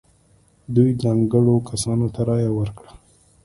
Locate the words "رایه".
2.27-2.51